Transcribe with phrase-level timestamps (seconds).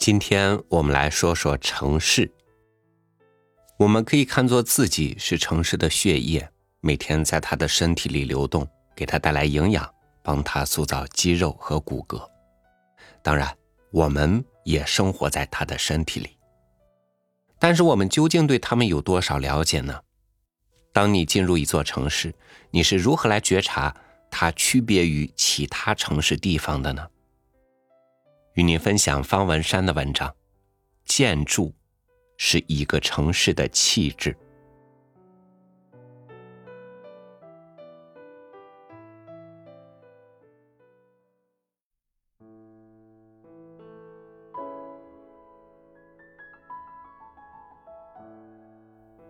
[0.00, 2.32] 今天我们来说说城市。
[3.76, 6.48] 我们可以看作自己是城市的血液，
[6.80, 8.66] 每天在他的身体里流动，
[8.96, 9.86] 给他带来营养，
[10.22, 12.26] 帮他塑造肌肉和骨骼。
[13.22, 13.54] 当然，
[13.90, 16.30] 我们也生活在他的身体里。
[17.58, 20.00] 但是，我们究竟对他们有多少了解呢？
[20.94, 22.34] 当你进入一座城市，
[22.70, 23.94] 你是如何来觉察
[24.30, 27.06] 它区别于其他城市地方的呢？
[28.54, 30.34] 与您分享方文山的文章：
[31.04, 31.72] 建筑
[32.36, 34.36] 是一个城市的气质。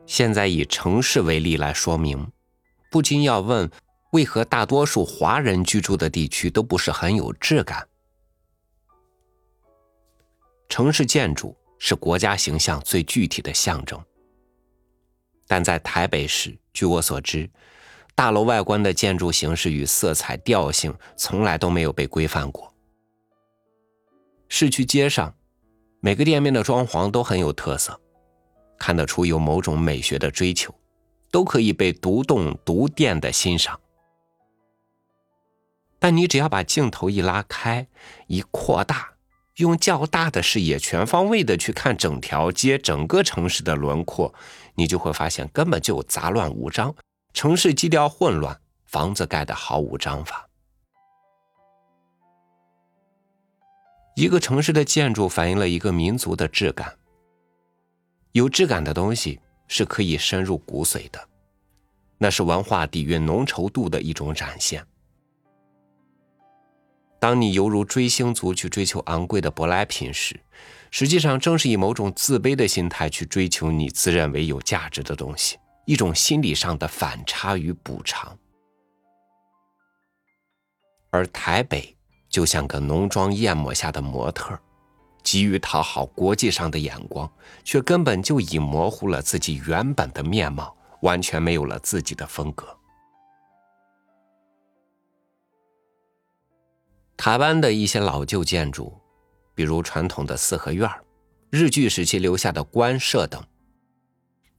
[0.07, 2.31] 现在以城市为例来说明，
[2.91, 3.71] 不禁要问：
[4.11, 7.90] 为何大多数华人居住的地区都不是很有质感？
[10.71, 14.01] 城市建筑是国家形象最具体的象征，
[15.49, 17.51] 但在台北市，据我所知，
[18.15, 22.73] 大楼外观的建筑形式与色彩调性从来都没有被规范过。
[24.49, 25.35] 市区街上，
[25.99, 28.01] 每个店面的装潢都很有特色。
[28.79, 30.75] 看得出有某种美学的追求，
[31.31, 33.79] 都可以被独栋独店的欣赏。
[35.99, 37.87] 但你只要把镜头一拉开，
[38.27, 39.10] 一扩大，
[39.61, 44.35] 用较大的视野全方位的去看整条街、整个城市的轮廓，
[44.75, 46.95] 你就会发现根本就杂乱无章，
[47.33, 50.47] 城市基调混乱，房子盖得毫无章法。
[54.17, 56.97] 一个城市的建筑反映了一个民族的质感。
[58.33, 61.29] 有质感的东西是可以深入骨髓的，
[62.19, 64.85] 那是文化底蕴浓稠度的一种展现。
[67.21, 70.41] 当你犹如追星族去追求昂贵的舶来品时，
[70.91, 78.37] 实际上正是以某种自卑的心态去追求你自认为有价值的东西，一种心理上的反差与补偿。
[81.11, 81.95] 而台北
[82.31, 84.59] 就像个浓妆艳抹下的模特
[85.23, 87.31] 急于讨好国际上的眼光，
[87.63, 92.80] 却根本就已模糊了自己原本的面貌，完全没有了自己的风格。
[97.21, 98.99] 台湾的一些老旧建筑，
[99.55, 100.91] 比如传统的四合院、
[101.51, 103.45] 日据时期留下的官舍等，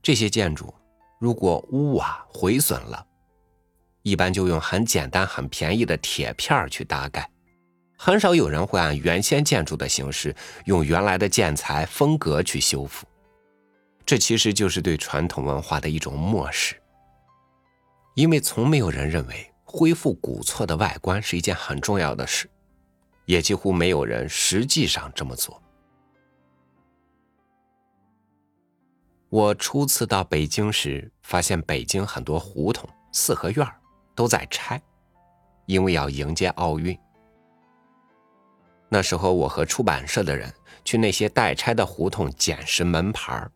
[0.04, 0.72] 这些建筑
[1.20, 3.04] 如果屋瓦毁损了，
[4.04, 7.28] 一般就用很简单、很便宜的铁片去搭盖。
[7.98, 10.36] 很少有人会按原先建筑的形式，
[10.66, 13.08] 用原来的建材风格去修复，
[14.06, 16.76] 这其实就是对传统文化的一种漠视。
[18.14, 22.50] 因为从没有人认为恢复古厝的外观是一件很重要的事，
[23.26, 25.64] 也几乎没有人实际上这么做。
[29.30, 33.66] 我初次到北京时，发现北京很多胡同、四合院
[34.14, 34.82] 都在拆，
[35.68, 37.00] 因为要迎接奥运。
[38.90, 43.50] 那时候，我和出版社的人去那些待拆的胡同捡拾门牌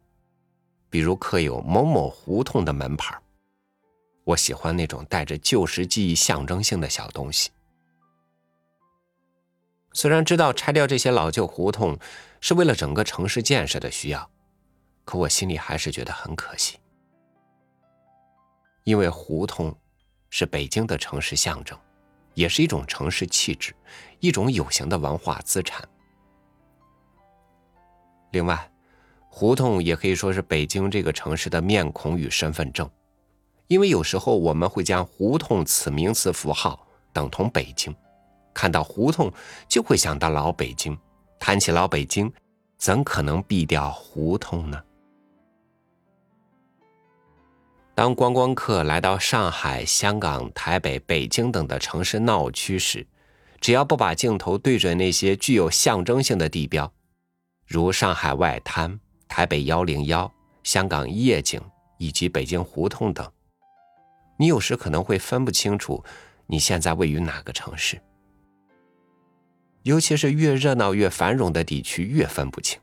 [0.89, 3.19] 比如刻有某某胡同的门牌
[4.25, 7.51] 我喜欢那种带着旧时记忆象征性的小东西。
[9.93, 11.97] 虽然知道拆掉这些老旧胡同
[12.41, 14.29] 是为了整个城市建设的需要，
[15.05, 16.77] 可我心里还是觉得很可惜，
[18.83, 19.73] 因为胡同
[20.29, 21.79] 是北京的城市象征。
[22.33, 23.73] 也是一种城市气质，
[24.19, 25.87] 一种有形的文化资产。
[28.31, 28.69] 另外，
[29.29, 32.91] 胡同也可以说是北京这个城市的面孔与身份证，
[33.67, 37.95] 因为有时候我们会将胡同此名词符号等同北京，
[38.53, 39.31] 看到胡同
[39.67, 40.97] 就会想到老北京，
[41.39, 42.31] 谈起老北京，
[42.77, 44.81] 怎可能避掉胡同呢？
[47.95, 53.07] 当观光客来到上海、香港、台北、北京等的城市闹区时，
[53.61, 56.91] 只要不把镜头对准那些具有象征性的地标，
[57.65, 58.99] 如上海外滩、
[59.29, 60.29] 台北幺零幺、
[60.61, 61.59] 香港夜景
[61.97, 63.31] 以及北京胡同等，
[64.37, 66.03] 你有时可能会分不清楚
[66.45, 68.01] 你现在位于哪个城市。
[69.83, 72.79] 尤其是越热闹、越繁荣的地区，越分不清，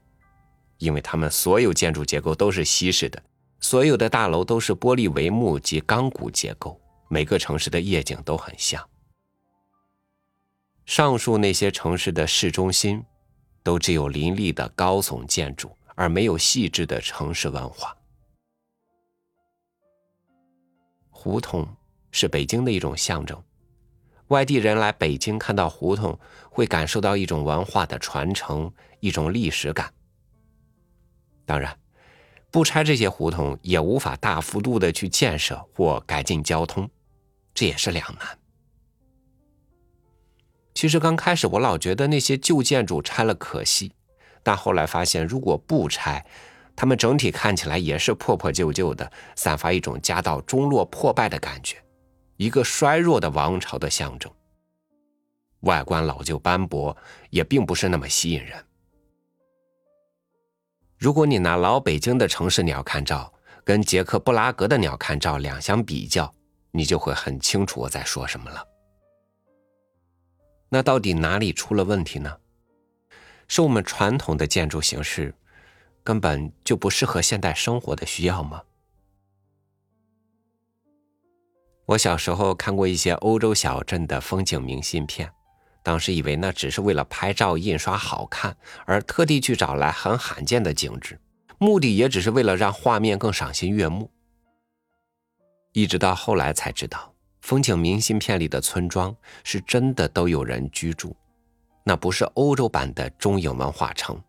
[0.78, 3.22] 因为他们所有建筑结构都是西式的。
[3.60, 8.88] 所有的大楼都是玻璃帷幕及钢骨结构，每个城市的夜景都很像。
[10.84, 13.04] 上述那些城市的市中心，
[13.62, 17.96] 都只有林立的高耸建筑，而没有细致的城市文化。
[21.22, 21.64] 胡同
[22.10, 23.40] 是北京的一种象征，
[24.26, 26.18] 外地人来北京看到胡同，
[26.50, 29.94] 会感受到一种文化的传承，一种历史感。
[31.46, 31.78] 当然，
[32.50, 36.90] 不拆这些胡同，也无法大幅度的去建设或改进交通，
[37.54, 38.36] 这也是两难。
[40.74, 43.92] 其实刚开始我老觉得那些旧建筑拆了可惜，
[44.42, 46.26] 但后来发现，如果不拆，
[46.74, 51.76] 它们整体看起来也是破破旧旧的，散发一种家道中落、破败的感觉。
[52.36, 54.32] 一个衰弱的王朝的象征，
[55.60, 56.96] 外观老旧斑驳，
[57.30, 58.64] 也并不是那么吸引人。
[60.98, 63.32] 如果你拿老北京的城市鸟瞰照
[63.64, 66.32] 跟捷克布拉格的鸟瞰照两相比较，
[66.70, 68.66] 你就会很清楚我在说什么了。
[70.68, 72.36] 那到底哪里出了问题呢？
[73.46, 75.34] 是我们传统的建筑形式
[76.04, 78.62] 根本就不适合现代生活的需要吗？
[81.86, 85.30] 我小时候看过一些欧洲小镇的风景明信片，
[85.82, 88.56] 当时以为那只是为了拍照印刷好看，
[88.86, 91.20] 而特地去找来很罕见的景致，
[91.58, 94.10] 目的也只是为了让画面更赏心悦目。
[95.72, 101.14] 一直到后来才知道，风景明信片里的村庄是真的都有人居住，
[101.84, 104.22] 那不是欧洲版的中影文化城，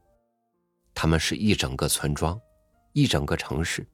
[0.94, 2.40] 他们是一整个村庄，
[2.94, 3.86] 一整个城市，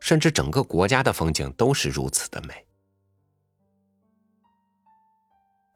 [0.00, 2.64] 甚至整个国家的风景都是如此的美。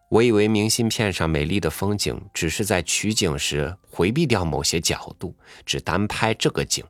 [0.09, 6.85] 我以为明信片上美丽的风景只是在取景时回避掉某些角度，只单拍这个景，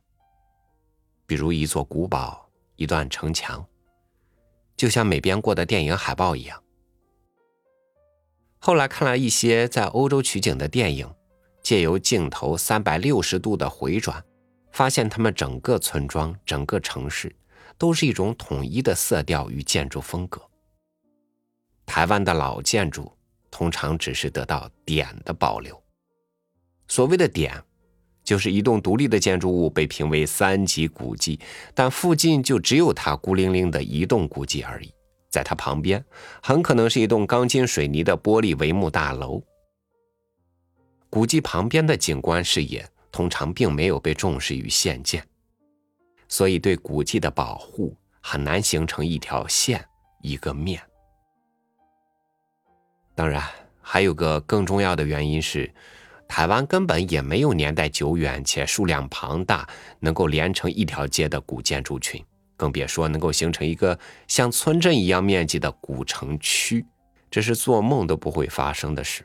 [1.25, 3.65] 比如一座古堡、一段城墙，
[4.77, 6.61] 就像美编过的电影海报一样。
[8.59, 11.13] 后来看了一些在欧洲取景的电影，
[11.63, 14.23] 借由镜头三百六十度的回转，
[14.73, 17.35] 发现他们整个村庄、整个城市
[17.79, 20.41] 都是一种统一的色调与建筑风格。
[21.87, 23.13] 台湾的老建筑
[23.51, 25.81] 通常只是得到点的保留。
[26.89, 27.63] 所谓的点，
[28.25, 31.39] 就是一栋独立的建筑物被评为三级古迹，
[31.75, 34.93] 但附近就只有它孤零零的一栋古迹而已。
[35.31, 36.05] 在它旁边，
[36.43, 39.43] 很可能是一栋钢筋水泥的玻璃帷幕大楼。
[41.15, 45.23] 古迹旁边的景观视野通常并没有被重视与现建，
[46.27, 49.85] 所以对古迹的保护很难形成一条线、
[50.23, 50.81] 一个面。
[53.15, 53.47] 当然，
[53.83, 55.71] 还有个更重要的原因是，
[56.27, 59.69] 台湾根本也没有年代久远且数量庞大、
[60.01, 62.25] 能够连成一条街的古建筑群，
[62.57, 63.99] 更别说能够形成一个
[64.29, 66.87] 像村镇一样面积的古城区，
[67.31, 69.23] 这是做梦都不会发生的事。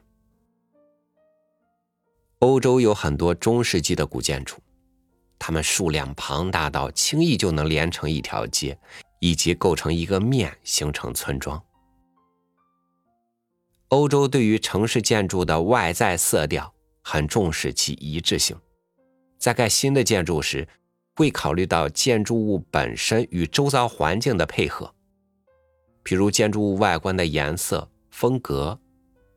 [2.39, 4.57] 欧洲有很多中世纪的古建筑，
[5.39, 8.77] 它们数量庞大到轻易就能连成一条街，
[9.19, 11.59] 以及构成一个面，形成村庄。
[13.87, 18.55] 欧洲对于城市建筑的外在色调很重视其一致性，
[19.39, 20.67] 在盖新的建筑时，
[21.15, 24.93] 会考虑到建筑物本身与周遭环境的配合，
[26.03, 28.79] 譬如建筑物外观的颜色风格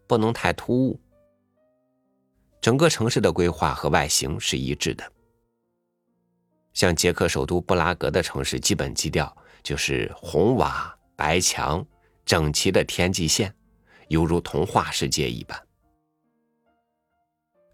[0.07, 1.01] 不能太突兀，
[2.61, 5.13] 整个城市的规划和外形是一致的。
[6.73, 11.85] 像捷克首都布拉格的城市基本基调就是红瓦白墙
[12.25, 13.55] 整齐的天际线。
[14.09, 15.57] 犹如童话世界一般。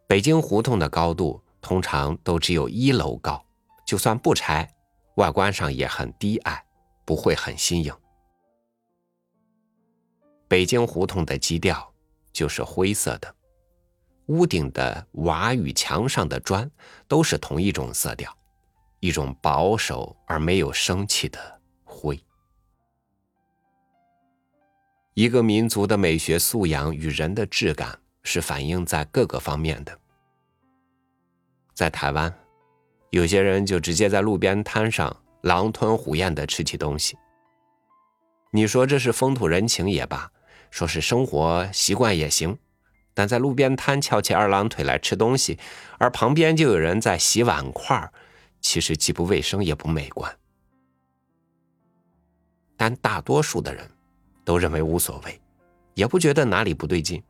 [0.07, 3.43] 北京胡同的高度通常都只有一楼高，
[3.87, 4.71] 就算不拆，
[5.15, 6.63] 外观上也很低矮，
[7.07, 7.91] 不会很新颖。
[10.47, 11.91] 北京胡同的基调
[12.35, 13.35] 就是灰色的，
[14.27, 16.71] 屋顶的瓦与墙上的砖
[17.07, 18.37] 都是同一种色调，
[19.01, 22.21] 一种保守而没有生气的灰。
[25.15, 29.99] 一个民族的美学素养与人的质感是反映在各个方面的。
[31.73, 32.35] 在台湾，
[33.11, 37.17] 有些人就直接在路边摊上狼吞虎咽的吃起东西。
[38.51, 40.31] 你说这是风土人情也罢，
[40.71, 42.59] 说是生活习惯也行，
[43.17, 45.59] 但在路边摊翘起二郎腿来吃东西，
[45.99, 48.13] 而旁边就有人在洗碗筷，
[48.61, 50.31] 其实既不卫生也不美观。
[52.77, 53.91] 但大多数的人。
[54.47, 55.41] 都认为无所谓，
[55.95, 57.21] 也不觉得哪里不对劲。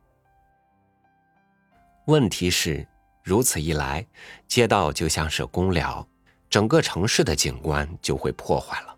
[2.05, 2.87] 问题是，
[3.23, 4.05] 如此一来，
[4.47, 6.07] 街道就像是公寮，
[6.47, 8.95] 整个城市的景观就会破坏了。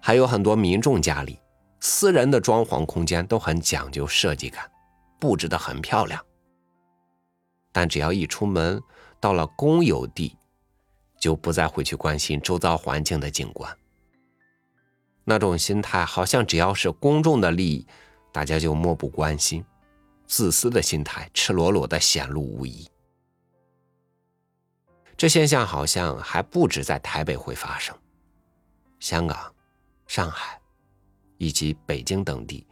[0.00, 1.38] 还有很多民众家里，
[1.86, 4.72] 私人的装潢空间都很讲究设计感，
[5.20, 6.24] 布置的很漂亮。
[7.72, 8.82] 但只要一出门，
[9.20, 10.34] 到了公有地，
[11.20, 13.76] 就不再会去关心周遭环境的景观。
[15.24, 17.86] 那种心态好像只要是公众的利益，
[18.32, 19.62] 大家就漠不关心，
[20.26, 22.88] 自私的心态赤裸裸的显露无遗。
[25.18, 27.94] 这现象好像还不止在台北会发生，
[29.00, 29.54] 香港、
[30.06, 30.58] 上海
[31.38, 32.66] 以及北京等地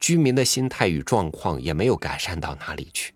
[0.00, 3.14] 居民的心态与状况也没有改善到哪里去。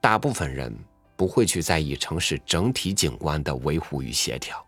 [0.00, 0.74] 大部分人
[1.16, 4.66] 不会去在意城市整体景观的维护与协调，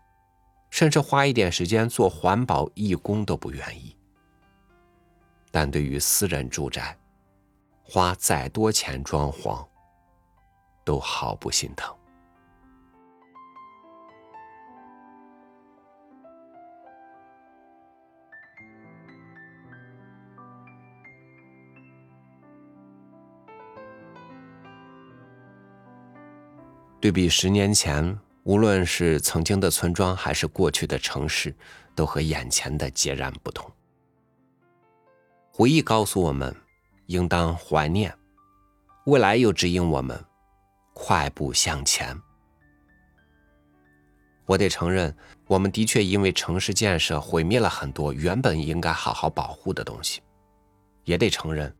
[0.69, 3.95] 甚至花一点时间做环保义工都不愿意。
[5.51, 6.97] 但对于私人住宅，
[7.83, 9.65] 花再多钱装潢，
[10.83, 11.95] 都毫不心疼。
[27.03, 31.53] 对比十年前，无论是曾经的村庄，还是过去的城市，
[31.93, 33.69] 都和眼前的截然不同。
[35.51, 36.55] 回忆告诉我们，
[37.07, 38.09] 应当怀念；
[39.05, 40.17] 未来又指引我们，
[40.93, 42.17] 快步向前。
[44.45, 45.13] 我得承认，
[45.47, 50.21] 我们的确因为城市建设毁灭了很多原本应该好好保护的东西；
[51.03, 51.75] 也得承认，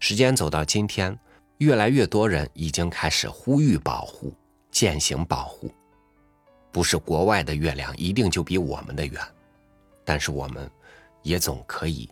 [0.00, 1.18] 时间走到今天，
[1.60, 4.34] 越来越多人已经开始呼吁保护。
[4.76, 5.72] 践行保护，
[6.70, 9.18] 不是国外的月亮一定就比我们的圆，
[10.04, 10.70] 但是我们
[11.22, 12.06] 也总可以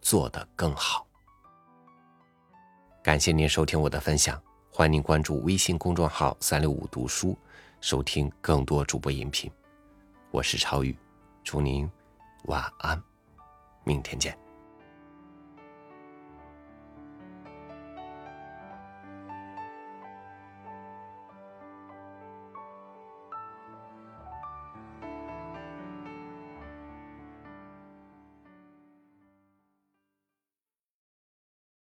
[0.00, 1.06] 做得更好。
[3.02, 4.42] 感谢您收听我的分享，
[4.72, 7.36] 欢迎您关注微信公众号“三六五读书”，
[7.82, 9.52] 收听更多主播音频。
[10.30, 10.96] 我是超宇，
[11.44, 11.86] 祝您
[12.44, 12.98] 晚安，
[13.84, 14.49] 明天见。